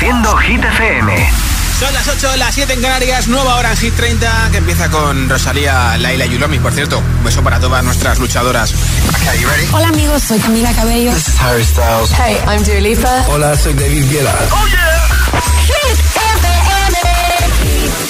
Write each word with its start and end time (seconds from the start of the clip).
Hit 0.00 0.64
FM. 0.64 1.30
Son 1.78 1.92
las 1.92 2.08
8, 2.08 2.36
las 2.38 2.54
7 2.54 2.72
en 2.72 2.80
Canarias, 2.80 3.28
nueva 3.28 3.56
hora 3.56 3.70
en 3.70 3.76
Hit 3.76 3.94
30, 3.94 4.48
que 4.50 4.56
empieza 4.56 4.88
con 4.88 5.28
Rosalía, 5.28 5.98
Laila 5.98 6.24
Yulomi. 6.24 6.58
Por 6.58 6.72
cierto, 6.72 6.98
un 6.98 7.22
beso 7.24 7.42
para 7.42 7.60
todas 7.60 7.84
nuestras 7.84 8.18
luchadoras. 8.18 8.72
Hola 9.72 9.88
amigos, 9.88 10.22
soy 10.22 10.38
Camila 10.38 10.72
Cabello. 10.72 11.12
This 11.12 11.28
is 11.28 11.38
Harry 11.38 11.64
Styles. 11.64 12.10
Hey, 12.12 12.38
I'm 12.46 12.64
Dua 12.64 12.80
Lipa. 12.80 13.24
Hola, 13.28 13.54
soy 13.58 13.74
David 13.74 14.10
Guetta. 14.10 14.34
¡Oh, 14.52 14.66
yeah! 14.68 15.10
Hit 15.66 15.98
FM. 16.16 16.98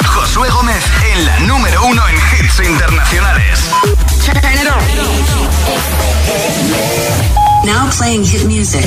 Josué 0.07 0.49
Gómez 0.49 0.85
en 1.13 1.27
la 1.27 1.41
número 1.41 1.85
uno 1.87 2.03
en 2.09 2.15
hits 2.15 2.61
internacionales. 2.65 3.59
Now 7.65 7.91
playing 7.91 8.25
hit 8.25 8.45
music. 8.45 8.87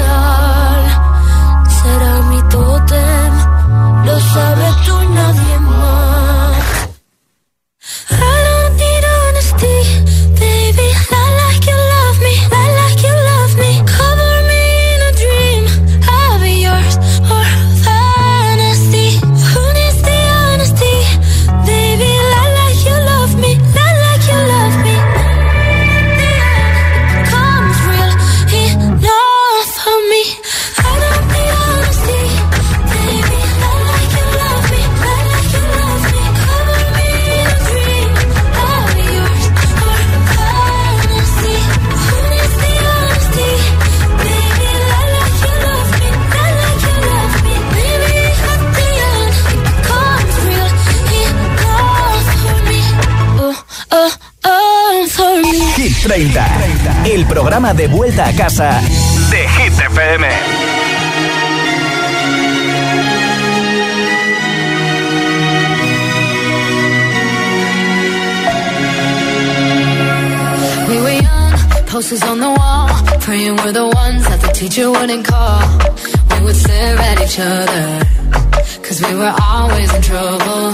30, 56.11 57.05
el 57.05 57.25
programa 57.25 57.73
de 57.73 57.87
vuelta 57.87 58.27
a 58.27 58.33
casa 58.33 58.81
de 59.29 59.47
Hit 59.47 59.79
FM. 59.79 60.27
We 70.89 71.01
were 71.01 71.11
young, 71.11 71.53
posters 71.87 72.21
on 72.23 72.41
the 72.41 72.49
wall, 72.49 72.89
praying 73.21 73.55
we're 73.63 73.71
the 73.71 73.85
ones 73.85 74.27
that 74.27 74.41
the 74.41 74.51
teacher 74.51 74.91
wouldn't 74.91 75.25
call. 75.25 75.61
We 76.35 76.43
would 76.43 76.57
stare 76.57 76.97
at 76.97 77.21
each 77.21 77.39
other, 77.39 78.05
cause 78.83 79.01
we 79.01 79.15
were 79.15 79.33
always 79.41 79.93
in 79.95 80.01
trouble. 80.01 80.73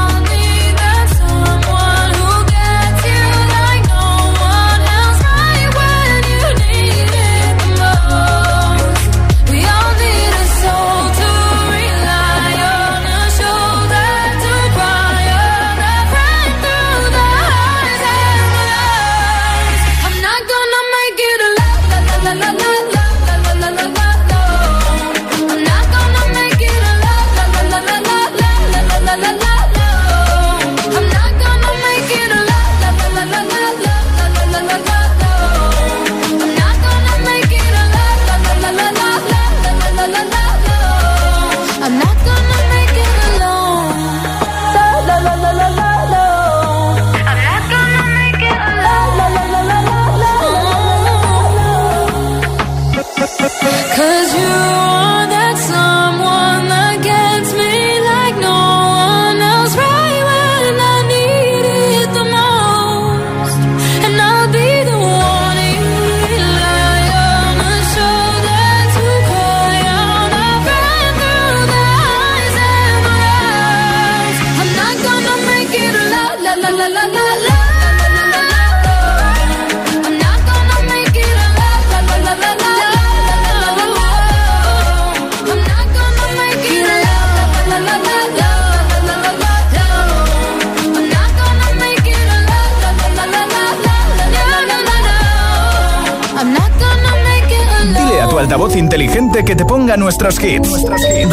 ponga 99.81 99.97
nuestros 99.97 100.37
hits. 100.39 100.69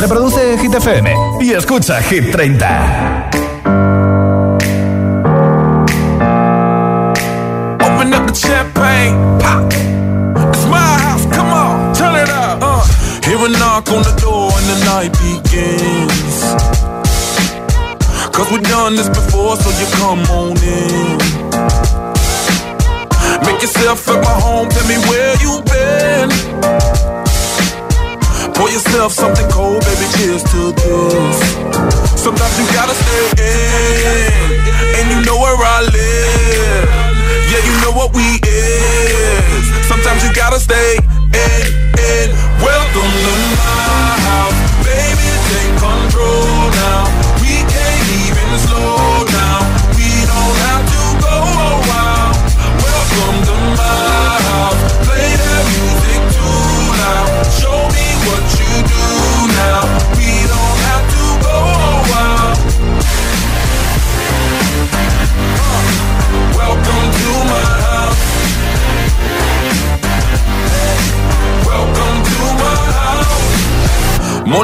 Reproduce 0.00 0.56
Hit 0.56 0.74
FM 0.74 1.14
y 1.40 1.52
escucha 1.52 2.00
Hit 2.00 2.32
30. 2.32 3.30
Open 7.84 8.14
up 8.14 8.26
the 8.26 8.34
champagne, 8.34 9.38
pop. 9.38 9.70
It's 10.54 10.66
my 10.66 10.78
house, 10.78 11.26
come 11.26 11.52
on, 11.52 11.94
turn 11.94 12.16
it 12.16 12.30
up. 12.30 12.62
Uh. 12.62 12.82
Hear 13.22 13.36
a 13.36 13.48
knock 13.50 13.90
on 13.92 14.02
the 14.02 14.16
door 14.18 14.50
and 14.56 14.66
the 14.72 14.78
night 14.86 15.12
begins. 15.20 16.40
Cause 18.32 18.50
we've 18.50 18.62
done 18.62 18.96
this 18.96 19.10
before, 19.10 19.56
so 19.56 19.68
you 19.78 19.86
come 19.92 20.20
on 20.30 20.56
in. 20.62 21.18
Make 23.44 23.60
yourself 23.60 24.08
at 24.08 24.24
my 24.24 24.40
home, 24.40 24.70
tell 24.70 24.86
me 24.88 24.96
where 25.06 25.36
you 25.36 25.60
been. 25.64 26.97
Pour 28.58 28.68
yourself 28.70 29.12
something 29.12 29.48
cold, 29.50 29.78
baby, 29.86 30.06
cheers 30.18 30.42
to 30.42 30.72
this. 30.72 31.38
Sometimes 32.18 32.58
you 32.58 32.66
gotta 32.74 32.92
stay 32.92 33.30
in, 33.38 34.50
and 34.98 35.06
you 35.14 35.24
know 35.24 35.38
where 35.38 35.54
I 35.54 35.86
live. 35.86 36.88
Yeah, 37.54 37.62
you 37.62 37.74
know 37.86 37.92
what 37.94 38.12
we 38.12 38.26
is. 38.42 39.62
Sometimes 39.86 40.24
you 40.26 40.34
gotta 40.34 40.58
stay 40.58 40.98
in, 40.98 41.77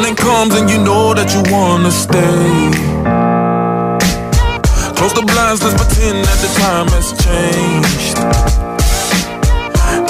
Morning 0.05 0.21
comes 0.21 0.55
and 0.61 0.69
you 0.69 0.77
know 0.85 1.15
that 1.17 1.33
you 1.33 1.41
wanna 1.49 1.89
stay. 1.89 2.21
Close 5.01 5.17
the 5.17 5.25
blinds, 5.25 5.65
let's 5.65 5.73
pretend 5.81 6.21
that 6.29 6.39
the 6.45 6.51
time 6.61 6.93
has 6.93 7.09
changed. 7.25 8.21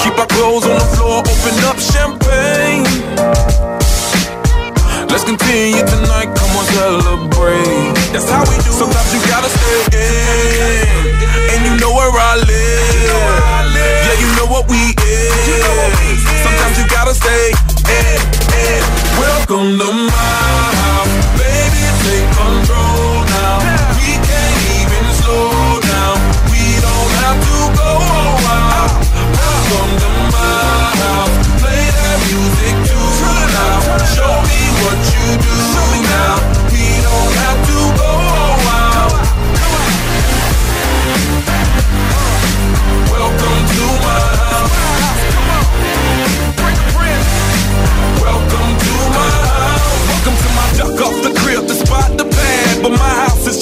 Keep 0.03 0.19
our 0.19 0.27
clothes 0.27 0.67
on 0.67 0.75
the 0.83 0.89
floor, 0.99 1.23
open 1.23 1.55
up 1.63 1.79
champagne. 1.79 2.83
Let's 5.07 5.23
continue 5.23 5.79
tonight, 5.87 6.27
come 6.35 6.51
on, 6.59 6.67
celebrate. 6.75 7.95
That's 8.11 8.27
how 8.27 8.43
we 8.51 8.59
do. 8.67 8.75
Sometimes 8.75 9.15
you 9.15 9.23
gotta 9.31 9.47
stay 9.47 9.79
in, 9.95 10.91
and 11.55 11.59
you 11.71 11.79
know 11.79 11.95
where 11.95 12.11
I 12.11 12.35
live. 12.43 12.99
Yeah, 14.11 14.15
you 14.19 14.27
know 14.35 14.47
what 14.51 14.67
we 14.67 14.91
is 14.91 16.54
con 19.47 19.77
lo 19.77 20.04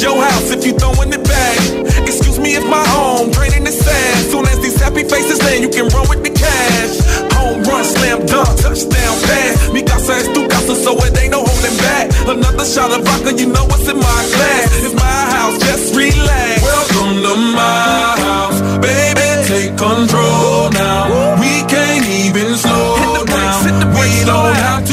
your 0.04 0.20
house 0.20 0.52
if 0.52 0.66
you 0.68 0.74
throwing 0.76 1.12
it 1.16 1.24
back. 1.24 1.58
Excuse 2.04 2.38
me 2.38 2.60
if 2.60 2.66
my 2.68 2.84
home 2.92 3.32
draining 3.32 3.64
the 3.64 3.72
sand. 3.72 4.28
Soon 4.28 4.46
as 4.52 4.60
these 4.60 4.76
happy 4.76 5.04
faces 5.04 5.40
land, 5.42 5.64
you 5.64 5.72
can 5.72 5.88
run 5.96 6.06
with 6.12 6.22
the 6.22 6.30
cash. 6.30 7.00
Home 7.40 7.64
run, 7.64 7.84
slam 7.88 8.20
dunk, 8.28 8.52
touchdown 8.60 9.16
pass. 9.24 9.72
Mi 9.72 9.82
casa 9.82 10.20
es 10.20 10.28
tu 10.36 10.46
casa, 10.52 10.76
so 10.76 10.92
it 11.08 11.18
ain't 11.18 11.32
no 11.32 11.40
holding 11.40 11.78
back. 11.80 12.12
Another 12.28 12.66
shot 12.66 12.92
of 12.92 13.02
vodka, 13.08 13.32
you 13.40 13.48
know 13.48 13.64
what's 13.72 13.88
in 13.88 13.98
my 13.98 14.22
glass. 14.36 14.68
It's 14.84 14.94
my 14.94 15.20
house, 15.36 15.58
just 15.64 15.96
relax. 15.96 16.62
Welcome 16.62 17.24
to 17.24 17.34
my 17.56 18.04
house, 18.28 18.60
baby, 18.84 19.28
take 19.48 19.74
control 19.80 20.70
now. 20.76 21.40
We 21.40 21.64
can't 21.72 22.06
even 22.28 22.60
slow 22.60 23.24
down. 23.24 23.64
We 23.96 24.10
don't 24.28 24.56
have 24.68 24.84
to 24.84 24.93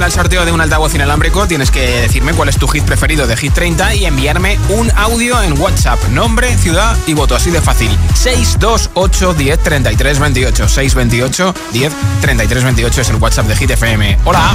para 0.00 0.06
el 0.06 0.14
sorteo 0.14 0.46
de 0.46 0.52
un 0.52 0.62
altavoz 0.62 0.94
inalámbrico, 0.94 1.46
tienes 1.46 1.70
que 1.70 2.00
decirme 2.00 2.32
cuál 2.32 2.48
es 2.48 2.56
tu 2.56 2.66
hit 2.68 2.84
preferido 2.84 3.26
de 3.26 3.36
Hit 3.36 3.52
30 3.52 3.96
y 3.96 4.06
enviarme 4.06 4.58
un 4.70 4.90
audio 4.96 5.42
en 5.42 5.60
WhatsApp. 5.60 6.02
Nombre, 6.08 6.56
ciudad 6.56 6.96
y 7.06 7.12
voto. 7.12 7.36
Así 7.36 7.50
de 7.50 7.60
fácil. 7.60 7.90
628 8.14 9.34
10 9.34 9.58
33 9.58 10.18
28. 10.18 10.68
628 10.68 11.54
10 11.72 11.92
33 12.22 12.64
28 12.64 13.00
es 13.02 13.10
el 13.10 13.16
WhatsApp 13.16 13.46
de 13.46 13.56
Hit 13.56 13.70
FM. 13.72 14.18
Hola. 14.24 14.54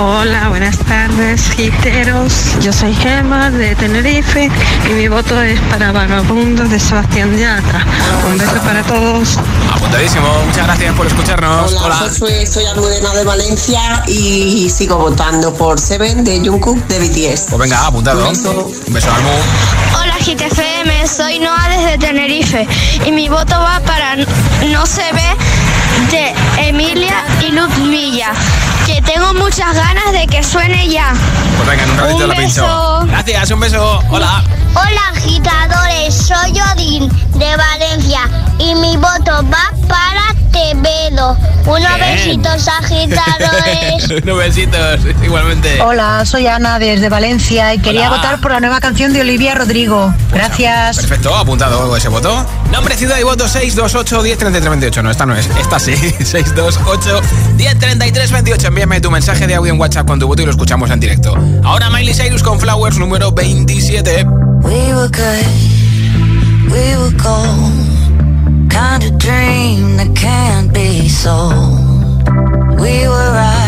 Hola, 0.00 0.48
buenas 0.48 0.78
tardes, 0.78 1.50
giteros. 1.50 2.56
Yo 2.60 2.72
soy 2.72 2.94
Gemma 2.94 3.50
de 3.50 3.74
Tenerife 3.74 4.48
y 4.88 4.92
mi 4.92 5.08
voto 5.08 5.42
es 5.42 5.60
para 5.62 5.90
Vagabundos 5.90 6.70
de 6.70 6.78
Sebastián 6.78 7.36
Yatra. 7.36 7.84
Un 8.30 8.38
beso 8.38 8.62
para 8.64 8.82
todos. 8.84 9.38
Apuntadísimo. 9.72 10.26
Muchas 10.46 10.66
gracias 10.66 10.94
por 10.94 11.06
escucharnos. 11.06 11.74
Hola, 11.74 11.96
Josué, 11.96 12.46
soy 12.46 12.66
Almudena 12.66 13.12
de 13.12 13.24
Valencia 13.24 14.04
y 14.06 14.37
sigo 14.70 14.96
votando 14.98 15.52
por 15.52 15.80
Seven 15.80 16.24
de 16.24 16.38
Jungkook 16.38 16.78
de 16.86 16.98
BTS. 17.00 17.46
Pues 17.48 17.58
venga, 17.58 17.86
apuntado. 17.86 18.22
Un 18.24 18.30
beso. 18.30 18.72
Un 18.86 18.94
beso. 18.94 19.08
Hola 20.00 20.16
GTFM, 20.20 21.08
soy 21.08 21.40
Noa 21.40 21.68
desde 21.68 21.98
Tenerife 21.98 22.66
y 23.04 23.10
mi 23.10 23.28
voto 23.28 23.54
va 23.58 23.80
para 23.84 24.16
No 24.16 24.86
se 24.86 25.02
ve 25.12 25.36
de 26.10 26.68
Emilia 26.68 27.24
y 27.46 27.52
Ludmilla, 27.52 28.32
que 28.86 29.00
tengo 29.02 29.34
muchas 29.34 29.74
ganas 29.74 30.12
de 30.12 30.26
que 30.26 30.42
suene 30.42 30.88
ya. 30.88 31.12
Pues 31.56 31.68
venga, 31.68 31.84
en 31.84 31.90
un 31.90 31.98
ratito 31.98 32.18
Un 32.24 32.28
la 32.28 32.34
pincho. 32.34 32.62
beso. 32.62 33.06
Gracias, 33.06 33.50
un 33.50 33.60
beso. 33.60 34.02
Hola. 34.10 34.42
Hola 34.74 35.00
agitadores, 35.14 36.14
soy 36.14 36.52
Odín 36.60 37.08
de 37.34 37.56
Valencia 37.56 38.20
y 38.58 38.74
mi 38.74 38.96
voto 38.96 39.44
va 39.52 39.72
para 39.88 40.34
Tevedo. 40.52 41.36
Unos 41.66 41.80
Bien. 41.96 42.00
besitos 42.16 42.68
agitadores. 42.68 44.10
Unos 44.22 44.38
besitos, 44.38 45.00
igualmente. 45.22 45.80
Hola, 45.82 46.24
soy 46.24 46.46
Ana 46.46 46.78
desde 46.78 47.08
Valencia 47.08 47.74
y 47.74 47.78
quería 47.78 48.08
Hola. 48.08 48.16
votar 48.16 48.40
por 48.40 48.52
la 48.52 48.60
nueva 48.60 48.80
canción 48.80 49.12
de 49.12 49.20
Olivia 49.20 49.54
Rodrigo. 49.54 50.12
Gracias. 50.32 50.96
Perfecto, 50.96 51.34
apuntado 51.36 51.94
ese 51.96 52.08
voto. 52.08 52.46
Nombre, 52.70 52.96
ciudad 52.96 53.18
y 53.18 53.22
voto 53.22 53.48
628 53.48 54.22
10 54.22 54.38
33 54.38 54.70
28. 54.70 55.02
No, 55.02 55.10
esta 55.10 55.26
no 55.26 55.34
es, 55.36 55.46
esta 55.58 55.78
sí. 55.78 55.94
628 56.24 57.20
10 57.56 57.78
33 57.78 58.32
28. 58.32 58.68
Envíame 58.68 59.00
tu 59.00 59.10
mensaje 59.10 59.46
de 59.46 59.54
audio 59.54 59.72
en 59.72 59.80
WhatsApp 59.80 60.06
con 60.06 60.18
tu 60.18 60.26
voto 60.26 60.42
y 60.42 60.44
lo 60.44 60.50
escuchamos 60.50 60.90
en 60.90 61.00
directo. 61.00 61.36
Ahora 61.64 61.90
Miley 61.90 62.14
Cyrus 62.14 62.42
con 62.42 62.60
Flowers 62.60 62.98
número 62.98 63.32
27. 63.32 64.24
We 64.62 64.94
were 64.94 65.08
good, 65.08 65.46
we 66.72 66.96
were 66.96 67.16
gold. 67.16 68.70
Kind 68.70 69.04
of 69.04 69.18
dream 69.18 69.96
that 69.96 70.14
can't 70.14 70.72
be 70.72 71.08
sold. 71.08 72.28
We 72.80 73.08
were 73.08 73.32
right 73.32 73.67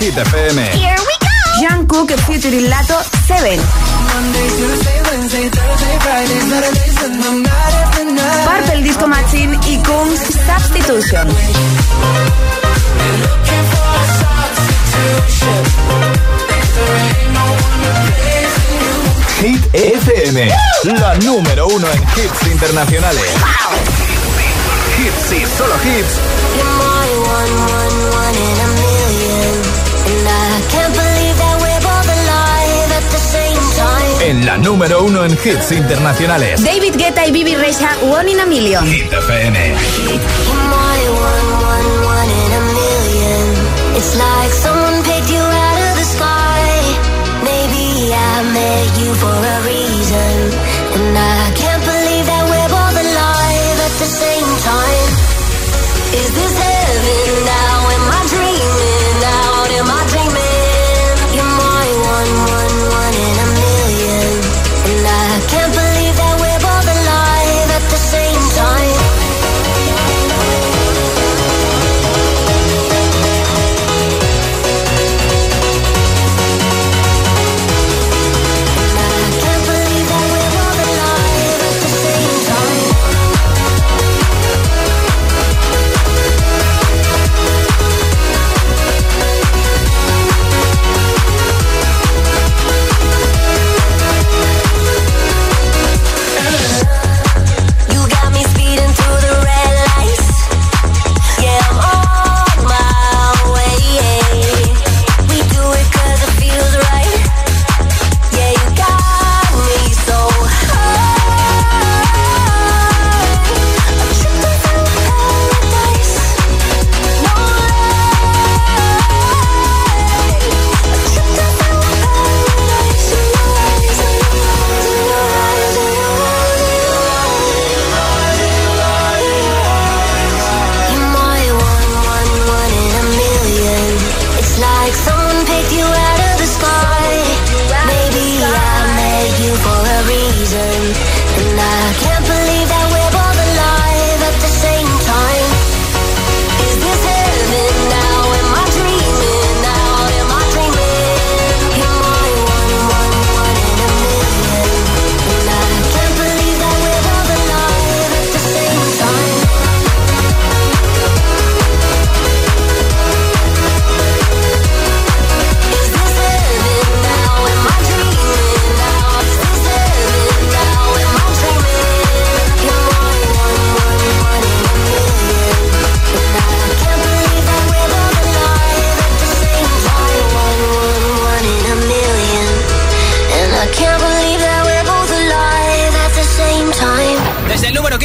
Hit 0.00 0.14
FM. 0.16 0.56
Here 0.80 0.96
we 0.96 1.14
go. 1.20 1.28
Jungkook 1.60 2.10
featuring 2.24 2.68
Lato 2.70 2.96
7. 3.26 3.60
Purple 8.46 8.82
Disco 8.82 9.06
Machine 9.06 9.58
y 9.68 9.76
Kungs 9.82 10.20
Substitution. 10.46 11.28
Hit 19.40 19.74
FM, 19.74 20.48
la 21.00 21.14
número 21.16 21.66
uno 21.66 21.86
en 21.90 22.02
hits 22.02 22.46
internacionales. 22.50 23.22
Hits 24.98 25.32
y 25.32 25.46
solo 25.56 25.74
hits. 25.84 28.09
La 34.50 34.58
número 34.58 35.04
uno 35.04 35.24
en 35.24 35.32
hits 35.32 35.70
internacionales. 35.70 36.64
David 36.64 36.96
Guetta 36.96 37.24
y 37.24 37.30
Bibi 37.30 37.54
Rexha, 37.54 37.90
One 38.02 38.32
in 38.32 38.40
a 38.40 38.46
Million. 38.46 38.84
Hit 38.84 39.12
FM. 39.12 39.56
It's 43.96 44.16
like 44.16 44.52
someone 44.52 45.02
picked 45.04 45.30
you 45.30 45.38
out 45.38 45.78
of 45.86 45.98
the 45.98 46.04
sky. 46.04 46.66
Maybe 47.44 48.12
I 48.12 48.42
met 48.52 48.92
you 48.98 49.14
for 49.14 49.36
a 49.54 49.56
reason. 49.70 50.59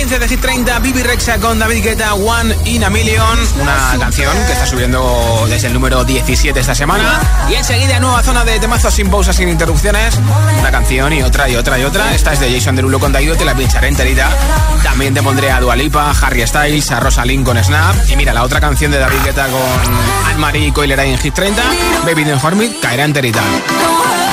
15 0.06 0.20
de 0.20 0.28
Hit 0.28 0.40
30, 0.40 0.80
Bibi 0.82 1.02
Rexa 1.02 1.40
con 1.40 1.58
David 1.58 1.84
Guetta, 1.84 2.14
One 2.14 2.56
in 2.66 2.84
a 2.84 2.92
Million. 2.92 3.40
Una 3.60 3.98
canción 3.98 4.32
que 4.46 4.52
está 4.52 4.68
subiendo 4.68 5.48
desde 5.50 5.66
el 5.66 5.74
número 5.74 6.04
17 6.04 6.60
esta 6.60 6.76
semana. 6.76 7.20
Y 7.50 7.56
enseguida, 7.56 8.00
nueva 8.00 8.22
zona 8.22 8.46
de 8.46 8.60
temazos 8.60 8.94
sin 8.94 9.10
pausas, 9.10 9.36
sin 9.36 9.50
interrupciones. 9.50 10.20
Una 10.60 10.70
canción 10.70 11.12
y 11.12 11.24
otra 11.24 11.50
y 11.50 11.56
otra 11.56 11.80
y 11.80 11.86
otra. 11.86 12.14
Esta 12.14 12.34
es 12.34 12.40
de 12.40 12.54
Jason 12.54 12.76
Derulo 12.76 13.00
con 13.00 13.12
David, 13.14 13.32
te 13.32 13.46
la 13.46 13.56
pincharé 13.56 13.88
enterita. 13.88 14.30
También 14.84 15.16
te 15.16 15.24
pondré 15.24 15.50
a 15.50 15.60
Dualipa, 15.60 16.12
Harry 16.22 16.46
Styles, 16.46 16.92
a 16.92 17.00
Rosalind 17.00 17.44
con 17.44 17.58
Snap. 17.64 17.96
Y 18.08 18.16
mira, 18.16 18.32
la 18.32 18.44
otra 18.44 18.60
canción 18.60 18.92
de 18.92 19.00
David 19.00 19.18
Guetta 19.26 19.48
con 19.48 20.30
Anne-Marie 20.30 20.68
y 20.68 20.72
Coileray 20.72 21.14
en 21.14 21.18
Hit 21.18 21.34
30, 21.34 21.64
Baby 22.06 22.26
Don't 22.26 22.44
Hurt 22.44 22.56
Me, 22.56 22.80
caerá 22.80 23.06
enterita. 23.06 23.42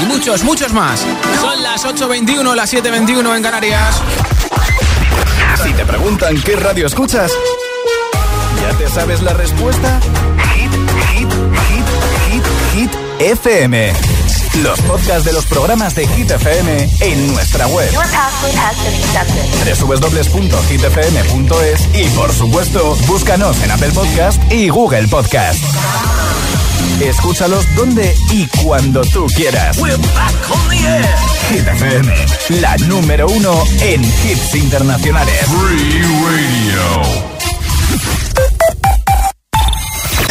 Y 0.02 0.04
muchos, 0.04 0.42
muchos 0.42 0.70
más. 0.74 1.06
Son 1.40 1.62
las 1.62 1.86
8.21, 1.86 2.54
las 2.54 2.74
7.21 2.74 3.36
en 3.36 3.42
Canarias. 3.42 4.02
Si 5.62 5.72
te 5.74 5.84
preguntan 5.84 6.34
qué 6.42 6.56
radio 6.56 6.86
escuchas, 6.86 7.30
¿ya 8.60 8.74
te 8.76 8.88
sabes 8.88 9.22
la 9.22 9.32
respuesta? 9.32 10.00
Hit, 10.54 10.72
hit, 11.16 11.28
hit, 11.68 11.84
hit, 12.28 12.42
hit, 12.74 12.90
FM. 13.20 13.92
Los 14.62 14.80
podcasts 14.80 15.24
de 15.24 15.32
los 15.32 15.46
programas 15.46 15.94
de 15.94 16.06
Hit 16.08 16.30
FM 16.32 16.88
en 17.00 17.32
nuestra 17.32 17.66
web. 17.68 17.88
www.hitfm.es 19.80 21.88
y 21.94 22.08
por 22.10 22.30
supuesto, 22.32 22.96
búscanos 23.06 23.62
en 23.62 23.70
Apple 23.70 23.92
Podcast 23.92 24.42
y 24.52 24.68
Google 24.68 25.06
Podcast. 25.08 25.62
Escúchalos 27.00 27.64
donde 27.74 28.14
y 28.30 28.46
cuando 28.62 29.02
tú 29.02 29.26
quieras. 29.34 29.78
Hit 31.50 31.66
FM, 31.66 32.14
la 32.60 32.76
número 32.86 33.26
uno 33.26 33.62
en 33.80 34.02
hits 34.02 34.54
internacionales. 34.54 35.46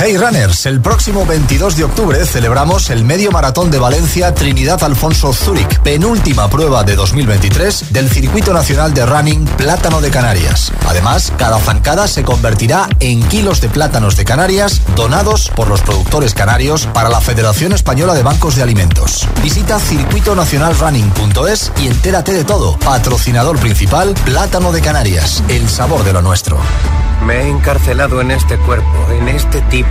Hey 0.04 0.18
Runners, 0.18 0.66
el 0.66 0.82
próximo 0.82 1.28
22 1.28 1.78
de 1.78 1.84
octubre 1.84 2.26
celebramos 2.26 2.90
el 2.90 3.06
Medio 3.06 3.30
Maratón 3.30 3.70
de 3.70 3.78
Valencia 3.78 4.34
Trinidad 4.34 4.84
Alfonso 4.84 5.32
Zúrich, 5.32 5.80
penúltima 5.82 6.50
prueba 6.50 6.84
de 6.84 6.96
2023 6.96 7.94
del 7.94 8.10
Circuito 8.10 8.52
Nacional 8.52 8.96
de 8.96 9.06
Running 9.06 9.46
Plátano 9.46 10.02
de 10.02 10.10
Canarias. 10.10 10.74
Además, 10.88 11.32
cada 11.38 11.60
zancada 11.60 12.08
se 12.08 12.24
convertirá 12.24 12.90
en 13.00 13.22
kilos 13.28 13.62
de 13.62 13.70
plátanos 13.70 14.18
de 14.18 14.26
Canarias 14.26 14.82
donados 14.96 15.52
por 15.56 15.68
los 15.68 15.82
productores 15.82 16.34
canarios 16.34 16.88
para 16.88 17.10
la 17.10 17.22
Federación 17.22 17.72
Española 17.72 18.16
de 18.16 18.24
Bancos 18.24 18.56
de 18.56 18.64
Alimentos. 18.64 19.28
Visita 19.44 19.78
circuitonacionalrunning.es 19.78 21.74
y 21.80 21.86
entérate 21.86 22.34
de 22.34 22.44
todo. 22.44 22.76
Patrocinador 22.80 23.60
principal, 23.60 24.16
Plátano 24.26 24.72
de 24.72 24.82
Canarias, 24.82 25.44
el 25.48 25.70
sabor 25.70 26.04
de 26.04 26.14
lo 26.14 26.24
nuestro. 26.24 26.58
Me 27.26 27.36
he 27.36 27.50
encarcelado 27.50 28.20
en 28.20 28.32
este 28.32 28.58
cuerpo, 28.58 28.90
en 29.12 29.28
este 29.28 29.62
tipo 29.62 29.91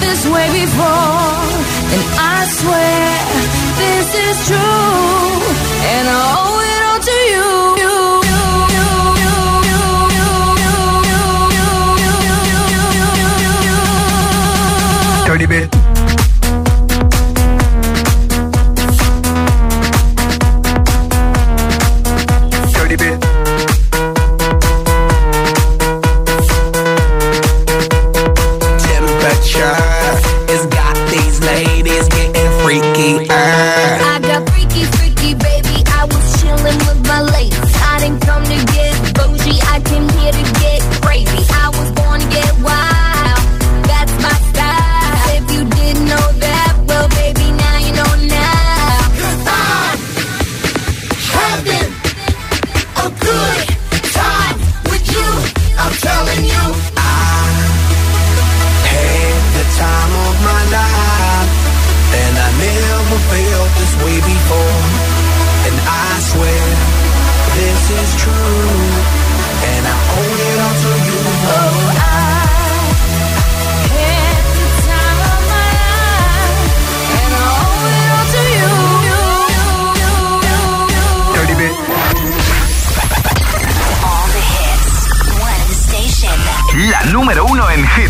this 0.00 0.26
way 0.26 0.46
before. 0.52 1.38
And 1.94 2.04
I 2.18 2.38
swear 2.58 3.06
this 3.82 4.08
is 4.26 4.36
true, 4.48 5.32
and 5.94 6.04
I 6.08 6.20
owe 6.38 6.67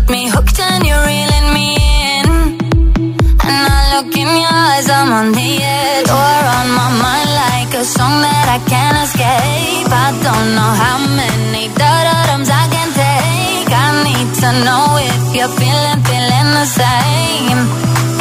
got 0.00 0.10
me 0.10 0.28
hooked 0.28 0.58
and 0.60 0.84
you're 0.86 1.04
reeling 1.06 1.48
me 1.54 1.76
in. 2.14 2.26
And 3.50 3.64
I 3.76 3.80
look 3.94 4.14
in 4.14 4.28
your 4.28 4.52
eyes, 4.52 4.88
I'm 4.88 5.12
on 5.12 5.32
the 5.32 5.50
edge. 5.62 6.06
You're 6.06 6.46
on 6.58 6.68
my 6.78 6.90
mind 7.02 7.30
like 7.44 7.72
a 7.74 7.84
song 7.84 8.20
that 8.22 8.46
I 8.56 8.58
can't 8.68 8.98
escape. 9.04 9.90
I 9.90 10.10
don't 10.26 10.48
know 10.56 10.72
how 10.84 10.98
many 11.16 11.68
thududums 11.78 12.48
I 12.50 12.64
can 12.74 12.88
take. 13.02 13.70
I 13.72 13.88
need 14.06 14.30
to 14.42 14.50
know 14.66 14.84
if 15.10 15.22
you're 15.36 15.54
feeling, 15.60 16.00
feeling 16.08 16.50
the 16.58 16.66
same. 16.66 17.60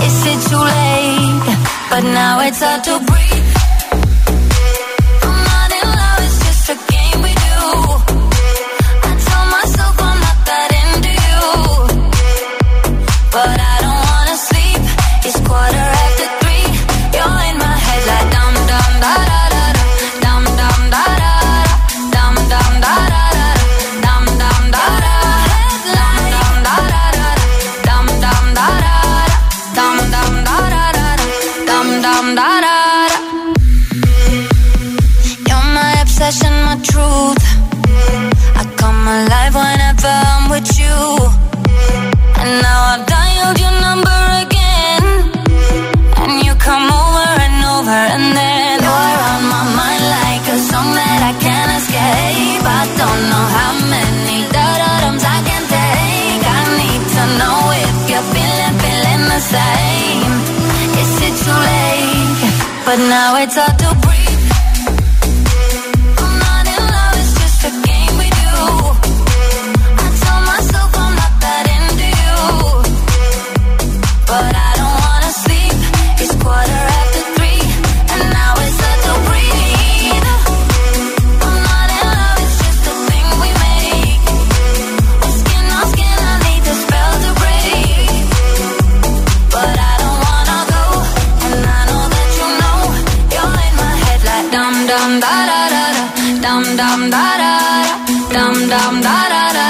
Is 0.05 0.17
it 0.31 0.39
too 0.49 0.63
late? 0.63 1.57
But 1.89 2.03
now 2.03 2.39
it's 2.41 2.61
hard 2.61 2.83
to 2.85 2.99
breathe. 3.05 3.58
dum 96.59 96.75
dum 96.77 97.09
da 97.09 97.25
da 97.41 97.53
da, 97.87 97.95
dum 98.35 98.55
dum 98.71 98.95
da 99.05 99.17
da 99.33 99.43
da. 99.55 99.67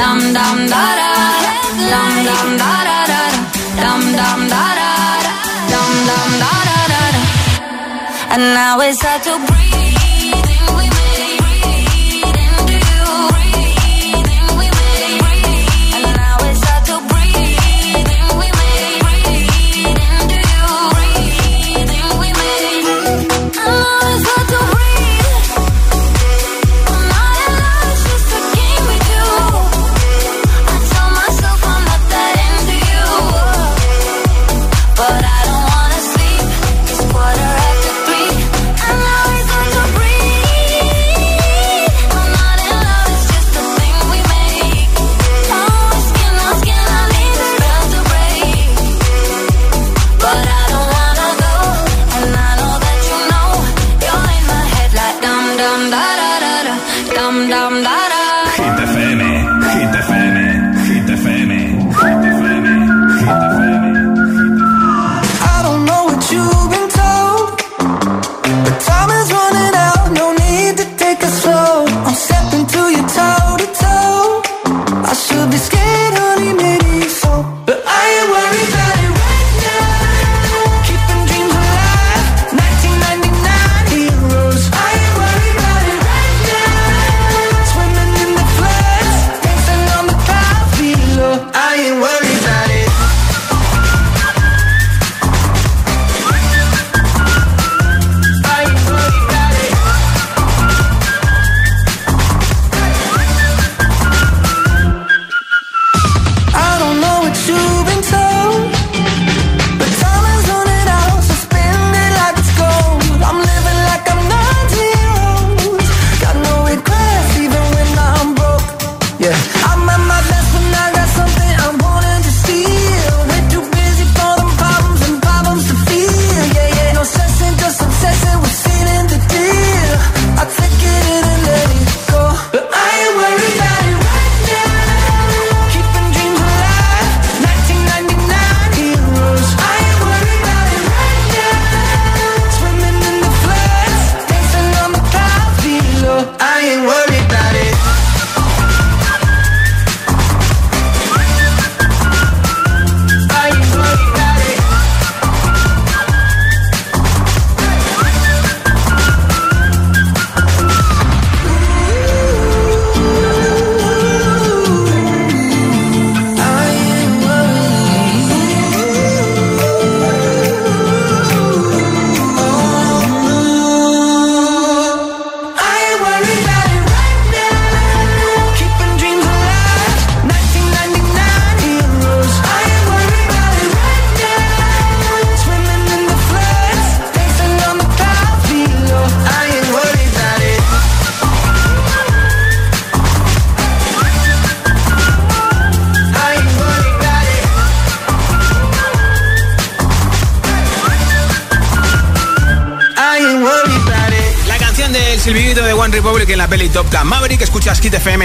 Dum 0.00 0.18
dum 0.36 0.58
da 0.72 0.84
da 0.98 1.10
da, 1.38 1.62
dum 1.90 2.10
dum 2.26 2.50
da 2.58 2.72
da 2.88 3.00
da. 3.12 3.22
Dum 3.80 4.02
dum 4.18 4.40
da 4.52 4.64
da 4.78 4.90
da, 5.24 5.32
dum 5.70 5.92
dum 6.08 6.30
da 6.42 6.52
da 6.68 6.80
da. 7.14 7.22
And 8.34 8.44
now 8.54 8.80
it's 8.80 9.00
hard 9.02 9.22
to 9.22 9.32
breathe. 9.46 9.93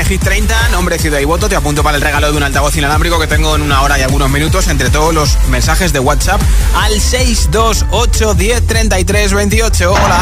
Hit 0.09 0.21
FM, 0.21 0.39
Hit 0.39 0.47
30, 0.47 0.69
nombre, 0.69 0.97
ciudad 0.97 1.19
y 1.19 1.25
voto. 1.25 1.47
Te 1.47 1.55
apunto 1.55 1.83
para 1.83 1.95
el 1.95 2.01
regalo 2.01 2.31
de 2.31 2.37
un 2.37 2.41
altavoz 2.41 2.75
inalámbrico 2.75 3.19
que 3.19 3.27
tengo 3.27 3.55
en 3.55 3.61
una 3.61 3.83
hora 3.83 3.99
y 3.99 4.01
algunos 4.01 4.29
minutos 4.29 4.67
entre 4.67 4.89
todos 4.89 5.13
los 5.13 5.37
mensajes 5.49 5.93
de 5.93 5.99
WhatsApp 5.99 6.41
al 6.75 6.99
628 6.99 8.33
10 8.33 8.67
33 8.67 9.33
28. 9.33 9.91
Hola. 9.91 10.19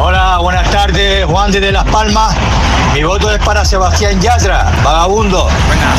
Hola, 0.00 0.38
buenas 0.38 0.70
tardes, 0.70 1.26
Juan 1.26 1.50
de 1.50 1.72
Las 1.72 1.84
Palmas. 1.86 2.36
Mi 2.94 3.02
voto 3.02 3.32
es 3.32 3.42
para 3.42 3.64
Sebastián 3.64 4.20
Yatra, 4.20 4.72
vagabundo. 4.84 5.48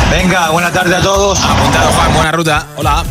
Venga, 0.09 0.49
buenas 0.51 0.71
tardes 0.71 0.93
a 0.93 1.01
todos. 1.01 1.39
Apuntado, 1.39 1.91
Juan, 1.91 2.13
buena 2.13 2.31
ruta. 2.31 2.67
Hola. 2.77 3.03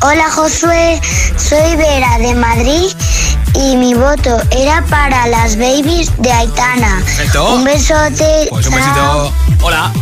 Hola 0.00 0.30
Josué, 0.30 1.00
soy 1.36 1.76
Vera 1.76 2.18
de 2.18 2.34
Madrid 2.34 2.86
y 3.56 3.76
mi 3.76 3.94
voto 3.94 4.38
era 4.50 4.84
para 4.86 5.26
las 5.28 5.56
babies 5.56 6.10
de 6.18 6.30
Aitana. 6.30 7.02
Perfecto. 7.04 7.54
Un 7.54 7.64
besote. 7.64 8.46
Pues 8.50 8.66
un 8.66 8.74
chao. 8.74 9.30
besito. 9.32 9.66
Hola. 9.66 9.92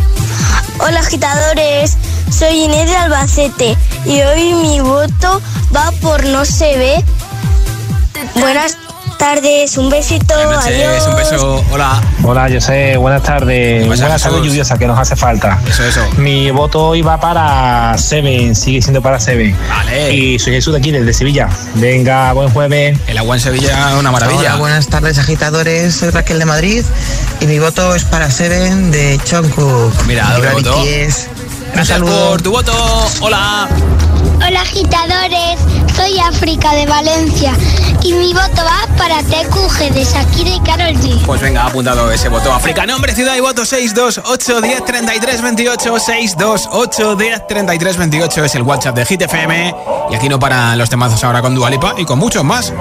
Hola 0.80 1.00
agitadores, 1.00 1.96
soy 2.36 2.64
Inés 2.64 2.90
de 2.90 2.96
Albacete 2.96 3.76
y 4.04 4.20
hoy 4.22 4.54
mi 4.54 4.80
voto 4.80 5.40
va 5.74 5.92
por 6.00 6.24
no 6.26 6.44
se 6.44 6.76
ve. 6.76 7.04
Buenas 8.34 8.76
tardes, 9.24 9.78
un 9.78 9.88
besito, 9.88 10.34
Buenas 10.34 10.66
noches, 10.66 10.86
adiós. 10.86 11.06
un 11.06 11.16
beso. 11.16 11.64
Hola. 11.72 12.02
Hola, 12.24 12.50
yo 12.50 12.60
sé, 12.60 12.98
buenas 12.98 13.22
tardes. 13.22 13.86
Buenas 13.86 14.22
tardes 14.22 14.42
lluviosa 14.42 14.76
que 14.76 14.86
nos 14.86 14.98
hace 14.98 15.16
falta. 15.16 15.58
Eso, 15.66 15.82
eso. 15.82 16.00
Mi 16.18 16.50
voto 16.50 16.88
hoy 16.88 17.00
va 17.00 17.18
para 17.18 17.96
Seven, 17.96 18.54
sigue 18.54 18.82
siendo 18.82 19.00
para 19.00 19.18
Seven. 19.18 19.56
Vale. 19.66 20.12
Y 20.12 20.38
soy 20.38 20.52
Jesús 20.52 20.74
de 20.74 20.78
aquí, 20.80 20.90
desde 20.90 21.14
Sevilla. 21.14 21.48
Venga, 21.76 22.34
buen 22.34 22.50
jueves. 22.50 22.98
El 23.06 23.16
agua 23.16 23.36
en 23.36 23.40
Sevilla 23.40 23.92
es 23.92 23.98
una 23.98 24.12
maravilla. 24.12 24.40
Hola, 24.40 24.56
buenas 24.56 24.88
tardes 24.88 25.18
agitadores, 25.18 25.94
soy 25.94 26.10
Raquel 26.10 26.38
de 26.38 26.44
Madrid 26.44 26.84
y 27.40 27.46
mi 27.46 27.58
voto 27.58 27.94
es 27.94 28.04
para 28.04 28.30
Seven 28.30 28.90
de 28.90 29.18
Jungkook. 29.30 30.04
Mira, 30.06 30.34
doble 30.34 30.52
voto. 30.52 30.84
Gracias 31.74 31.98
saludo. 31.98 32.30
por 32.30 32.42
tu 32.42 32.50
voto. 32.52 32.72
Hola. 33.20 33.68
Hola 34.46 34.60
agitadores, 34.60 35.58
soy 35.96 36.18
África 36.20 36.74
de 36.74 36.86
Valencia 36.86 37.52
y 38.02 38.12
mi 38.12 38.32
voto 38.32 38.62
va 38.64 38.86
para 38.96 39.22
TQG 39.22 39.92
de 39.92 40.04
Shakira 40.04 40.50
y 40.50 40.60
Karol 40.60 40.94
G. 40.96 41.24
Pues 41.24 41.40
venga, 41.40 41.62
ha 41.62 41.66
apuntado 41.66 42.10
ese 42.12 42.28
voto. 42.28 42.52
África, 42.52 42.84
nombre, 42.86 43.14
ciudad 43.14 43.34
y 43.36 43.40
voto 43.40 43.64
628 43.64 44.60
10 44.60 44.84
33 44.84 45.42
28 45.42 45.98
628 45.98 47.16
10 47.16 47.46
33 47.46 47.96
28 47.96 48.44
es 48.44 48.54
el 48.54 48.62
WhatsApp 48.62 48.96
de 48.96 49.06
Hit 49.06 49.22
FM. 49.22 49.74
Y 50.10 50.14
aquí 50.14 50.28
no 50.28 50.38
paran 50.38 50.78
los 50.78 50.90
temazos 50.90 51.22
ahora 51.24 51.40
con 51.40 51.54
Dualipa 51.54 51.94
y 51.96 52.04
con 52.04 52.18
muchos 52.18 52.44
más. 52.44 52.72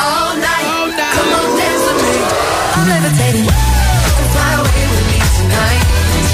All 0.00 0.32
night. 0.36 0.66
Come 0.96 1.30
on, 1.38 1.48
dance 1.60 1.84
with 1.88 2.00
me. 2.04 2.16
I'm 2.76 2.84
levitating. 2.88 3.46
You 3.46 4.12
can 4.16 4.28
fly 4.34 4.50
away 4.60 4.84
with 4.92 5.04
me 5.12 5.18
tonight. 5.36 5.82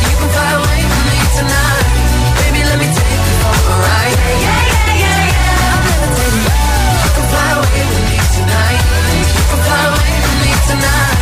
You 0.06 0.16
can 0.20 0.30
fly 0.34 0.50
away 0.60 0.80
with 0.90 1.04
me 1.10 1.18
tonight. 1.38 1.86
Baby, 2.40 2.60
let 2.70 2.78
me 2.82 2.88
take 2.94 3.22
you 3.26 3.34
for 3.42 3.54
a 3.72 3.76
ride. 3.86 4.16
Yeah, 4.16 4.38
yeah, 4.46 4.62
yeah, 4.78 5.02
yeah, 5.02 5.22
yeah. 5.34 5.74
I'm 5.74 5.82
levitating. 5.90 6.46
You 6.46 7.10
can 7.16 7.26
fly 7.32 7.48
away 7.58 7.82
with 7.90 8.04
me 8.10 8.18
tonight. 8.36 8.82
You 9.36 9.44
can 9.50 9.60
fly 9.66 9.82
away 9.90 10.14
with 10.24 10.38
me 10.44 10.52
tonight. 10.70 11.15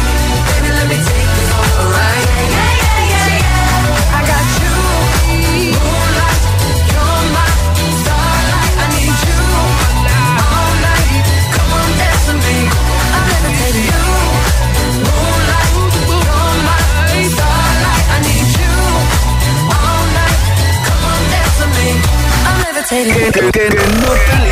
Que, 22.94 23.02
que, 23.02 23.32
que, 23.32 23.50
que 23.50 23.70
no 23.70 24.12
te. 24.12 24.44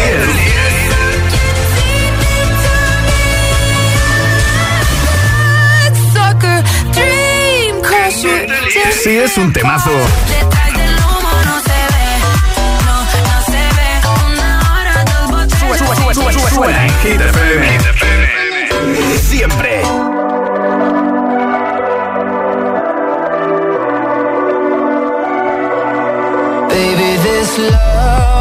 Sí, 9.05 9.16
es 9.16 9.38
un 9.38 9.53
temazo. 9.53 9.93
Siempre. 19.20 19.82
Baby, 26.68 27.16
this 27.22 27.59
love. 27.59 28.21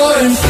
wouldn't 0.00 0.49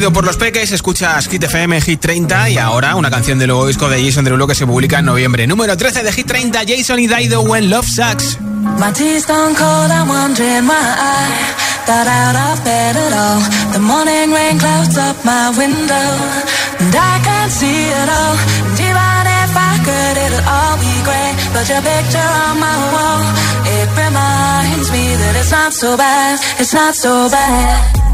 por 0.00 0.24
los 0.24 0.36
peques, 0.36 0.72
escuchas 0.72 1.28
Hit 1.28 1.44
FM 1.44 1.80
Hit 1.80 2.00
30 2.00 2.50
y 2.50 2.58
ahora 2.58 2.96
una 2.96 3.10
canción 3.10 3.38
del 3.38 3.48
nuevo 3.48 3.66
disco 3.66 3.88
de 3.88 4.04
Jason 4.04 4.24
Derulo 4.24 4.46
que 4.48 4.54
se 4.56 4.66
publica 4.66 4.98
en 4.98 5.04
noviembre. 5.04 5.46
Número 5.46 5.76
13 5.76 6.02
de 6.02 6.12
Hit 6.12 6.26
30, 6.26 6.62
Jason 6.66 6.98
y 6.98 7.06
Daido 7.06 7.42
When 7.42 7.70
Love 7.70 7.86
Sucks. 7.86 8.40
My 8.40 8.92
cold, 8.92 9.92
I'm 9.92 10.08
wondering 10.08 10.66
why 10.66 10.74
I 10.74 11.54
out 11.88 12.34
of 12.34 12.64
bed 12.64 12.96
at 12.96 13.12
all. 13.12 13.40
The 13.72 13.78
morning 13.78 14.32
rain 14.32 14.58
clouds 14.58 14.98
up 14.98 15.24
my 15.24 15.50
window, 15.56 16.10
it's 25.36 25.52
not 25.52 25.72
so 25.72 25.96
bad, 25.96 26.40
it's 26.58 26.74
not 26.74 26.94
so 26.94 27.28
bad. 27.30 28.13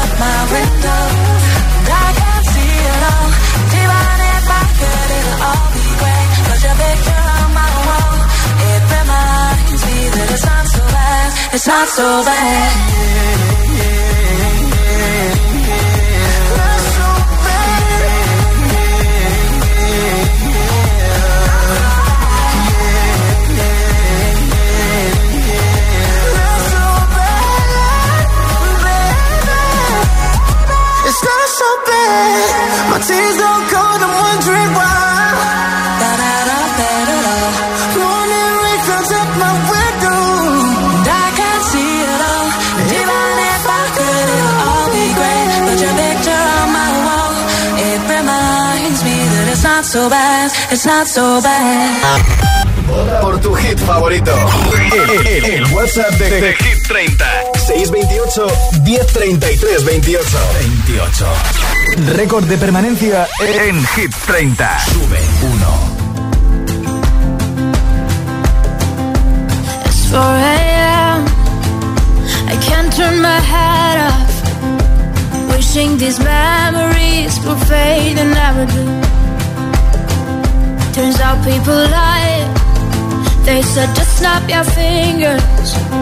up 0.00 0.10
my 0.24 0.40
window. 0.54 1.02
And 1.78 1.88
I 1.88 2.08
can't 2.20 2.46
see 2.52 2.74
it 2.92 3.02
all. 3.12 3.28
Even 3.80 4.16
if 4.36 4.44
I 4.60 4.64
could, 4.78 5.08
it'll 5.18 5.42
all 5.48 5.66
be 5.76 5.86
great. 6.00 6.28
But 6.48 6.58
your 6.64 6.76
picture 6.82 7.24
on 7.38 7.48
my 7.60 7.70
wall, 7.86 8.16
it 8.72 8.82
reminds 8.96 9.82
me 9.88 9.98
that 10.14 10.28
it's 10.34 10.46
not 10.50 10.66
so 10.74 10.82
bad. 10.96 11.28
It's 11.54 11.66
not 11.66 11.88
so 11.88 12.06
bad. 12.24 12.92
It's 50.72 50.86
not 50.86 51.06
so 51.06 51.40
bad. 51.42 52.22
Por 53.20 53.38
tu 53.40 53.54
hit 53.54 53.78
favorito. 53.78 54.32
El, 54.92 55.26
el- 55.26 55.44
el 55.44 55.64
WhatsApp 55.72 56.10
de, 56.18 56.40
de 56.40 56.54
Hit 56.54 56.82
30. 56.88 57.51
628 57.72 58.52
1033 58.84 59.78
28. 59.78 60.20
28. 60.86 61.26
Récord 62.16 62.44
de 62.46 62.58
permanencia 62.58 63.26
en 63.40 63.86
Hit 63.96 64.14
30. 64.26 64.78
Sube 64.92 65.18
1. 65.40 66.02
It's 69.86 70.04
4 70.10 70.20
a.m. 70.20 71.24
I 72.46 72.56
can't 72.68 72.92
turn 72.94 73.22
my 73.22 73.40
head 73.40 73.98
off. 74.10 74.32
Wishing 75.50 75.96
these 75.96 76.18
memories 76.20 77.40
would 77.46 77.58
fade 77.68 78.18
and 78.18 78.34
never 78.34 78.66
do. 78.66 78.84
Turns 80.92 81.18
out 81.20 81.42
people 81.42 81.74
lie. 81.74 82.44
They 83.46 83.62
said 83.62 83.88
just 83.96 84.18
snap 84.18 84.48
your 84.48 84.64
fingers. 84.64 86.01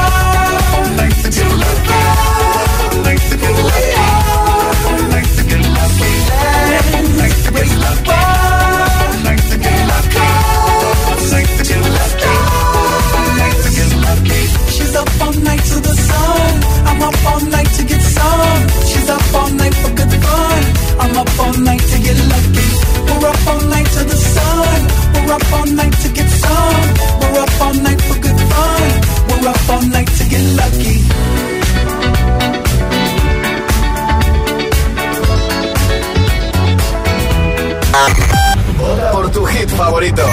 favorito. 39.83 40.23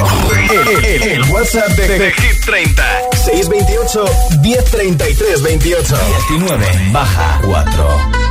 El, 0.51 0.85
el, 0.85 1.03
el, 1.03 1.31
WhatsApp 1.31 1.69
de, 1.69 1.89
de, 1.89 1.99
de, 1.99 2.13
Hit 2.13 2.45
30. 2.45 2.85
628 3.13 4.05
1033 4.43 5.43
28. 5.43 5.97
19 6.29 6.67
baja 6.93 7.41
4. 7.45 8.28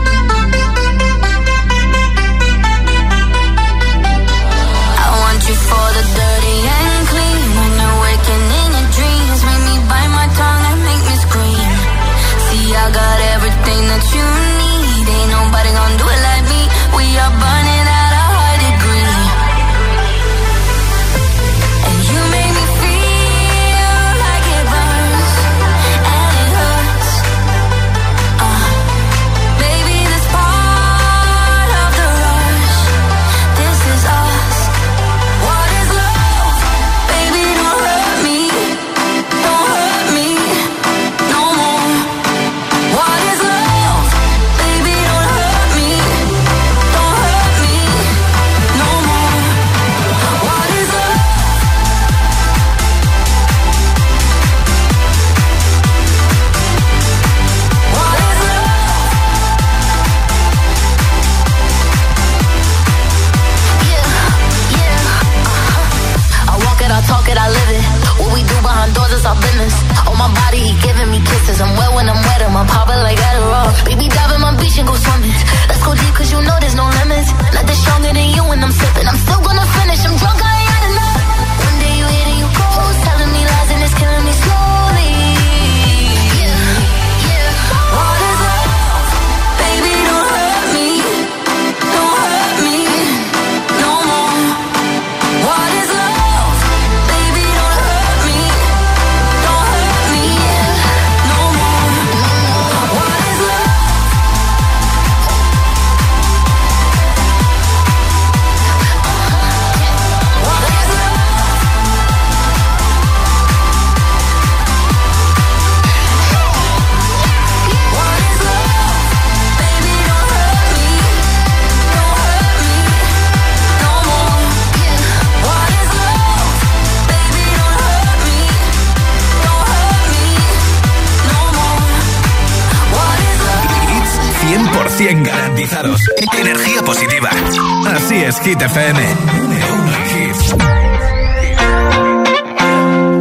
Hit 138.47 138.59
FM. 138.59 138.95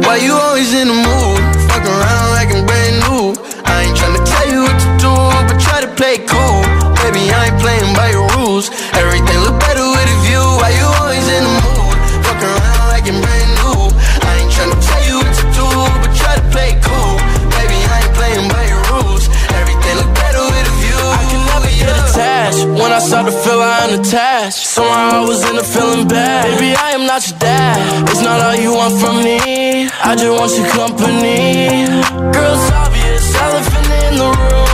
Why 0.07 0.15
you 0.23 0.31
always 0.31 0.71
in 0.73 0.87
the 0.87 0.93
mood? 0.95 1.43
Fuck 1.67 1.83
around 1.83 2.27
like 2.31 2.47
I'm 2.55 2.63
brand 2.65 2.95
new. 3.03 3.35
I 3.67 3.83
ain't 3.83 3.97
tryna 3.99 4.23
tell 4.23 4.47
you 4.47 4.63
what 4.63 4.79
to 4.79 4.89
do, 5.03 5.11
but 5.51 5.59
try 5.59 5.81
to 5.83 5.91
play 5.99 6.23
cool. 6.23 6.63
Baby, 7.03 7.27
I 7.27 7.51
ain't 7.51 7.59
playing 7.59 7.91
by 7.91 8.07
your 8.15 8.23
rules. 8.39 8.71
Everything 8.95 9.39
look 9.43 9.59
better 9.59 9.83
with 9.83 10.07
a 10.07 10.17
view. 10.23 10.47
Why 10.63 10.71
you 10.79 10.87
always 10.95 11.27
in 11.27 11.43
the 11.43 11.53
mood? 11.59 11.95
Fuck 12.23 12.39
around 12.47 12.87
like 12.95 13.03
I'm 13.11 13.19
brand 13.19 13.51
new. 13.59 13.91
I 14.23 14.31
ain't 14.39 14.51
tryna 14.55 14.79
tell 14.79 15.03
you 15.11 15.15
what 15.19 15.27
to 15.27 15.45
do, 15.59 15.67
but 16.07 16.11
try 16.15 16.39
to 16.39 16.45
play 16.55 16.71
cool. 16.79 17.19
Baby, 17.51 17.83
I 17.83 17.99
ain't 17.99 18.15
playing 18.15 18.47
by 18.47 18.63
your 18.63 18.79
rules. 18.95 19.27
Everything 19.59 19.95
look 19.99 20.11
better 20.23 20.39
with 20.55 20.71
a 20.71 20.75
view. 20.79 21.03
I 21.19 21.23
can 21.27 21.41
never 21.51 21.67
get 21.75 21.91
attached 21.99 22.63
when 22.79 22.95
I 22.95 22.99
start 23.03 23.27
to 23.27 23.35
feel 23.35 23.59
I'm 23.59 23.99
attached. 23.99 24.63
So 24.71 24.86
I 25.09 25.21
was 25.25 25.39
in 25.49 25.57
a 25.57 25.63
feeling 25.63 26.07
bad. 26.07 26.43
Baby, 26.59 26.75
I 26.75 26.91
am 26.91 27.05
not 27.07 27.25
your 27.29 27.39
dad. 27.39 28.09
It's 28.09 28.21
not 28.21 28.41
all 28.41 28.55
you 28.55 28.73
want 28.73 28.95
from 28.99 29.23
me. 29.23 29.87
I 30.03 30.15
just 30.15 30.33
want 30.37 30.51
your 30.57 30.67
company. 30.75 31.87
Girls, 32.35 32.65
obvious, 32.83 33.35
elephant 33.35 33.87
in 34.03 34.17
the 34.19 34.29
room. 34.37 34.66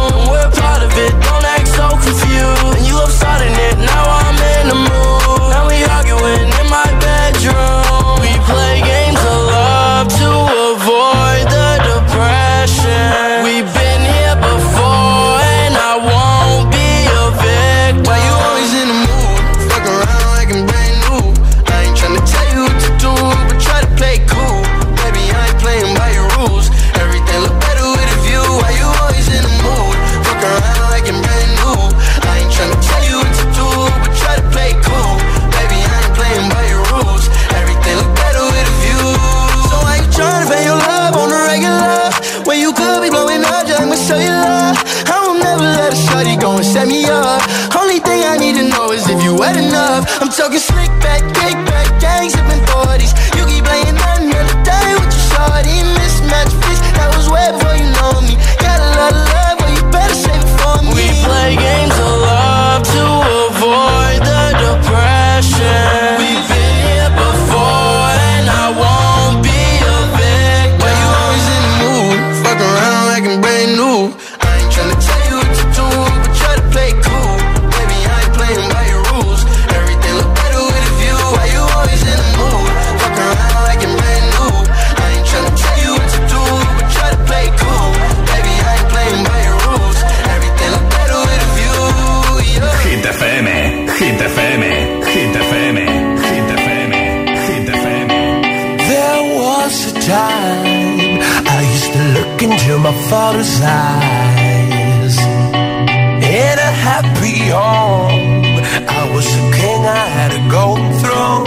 picture 102.63 102.79
my 102.79 102.93
father's 103.09 103.59
eyes 103.61 105.17
in 105.19 106.55
a 106.69 106.71
happy 106.87 107.49
home. 107.49 108.63
I 108.87 109.11
was 109.13 109.27
a 109.27 109.51
king, 109.57 109.81
I 109.85 110.05
had 110.17 110.31
a 110.31 110.49
golden 110.49 110.91
throne. 111.01 111.43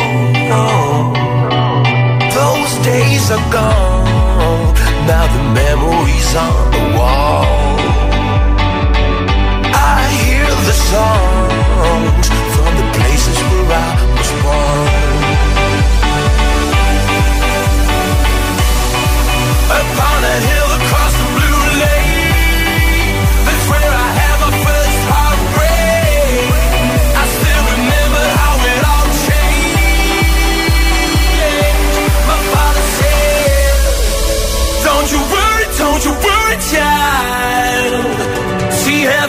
Those 2.39 2.73
days 2.85 3.31
are 3.31 3.51
gone. 3.51 4.75
Now 5.07 5.25
the 5.35 5.43
memories 5.61 6.37
on 6.37 6.71
the 6.75 6.85
wall. 6.99 7.47
I 9.73 10.01
hear 10.21 10.47
the 10.69 10.73
song. 10.91 11.36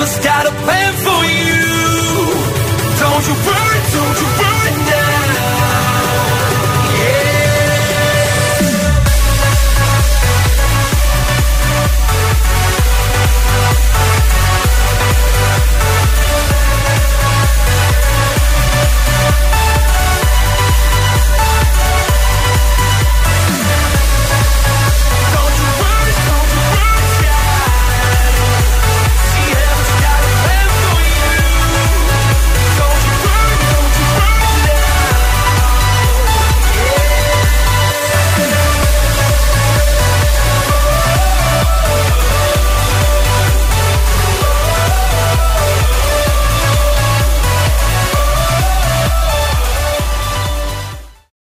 just 0.08 0.24
gotta 0.24 0.51
pay 0.66 0.86